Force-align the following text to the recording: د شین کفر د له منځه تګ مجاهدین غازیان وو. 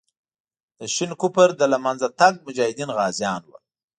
د 0.77 0.79
شین 0.95 1.11
کفر 1.21 1.49
د 1.59 1.61
له 1.71 1.77
منځه 1.85 2.07
تګ 2.19 2.33
مجاهدین 2.45 2.89
غازیان 2.97 3.41
وو. 3.45 3.57